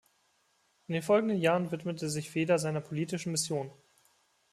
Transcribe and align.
In 0.87 0.93
den 0.93 1.03
folgenden 1.03 1.37
Jahren 1.37 1.71
widmete 1.71 2.09
sich 2.09 2.31
Feder 2.31 2.57
seiner 2.57 2.81
politischen 2.81 3.33
Mission. 3.33 3.69